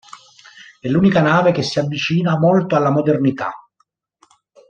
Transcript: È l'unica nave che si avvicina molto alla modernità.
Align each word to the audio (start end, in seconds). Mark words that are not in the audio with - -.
È 0.79 0.87
l'unica 0.87 1.21
nave 1.21 1.51
che 1.51 1.61
si 1.61 1.77
avvicina 1.77 2.35
molto 2.39 2.75
alla 2.75 2.89
modernità. 2.89 3.53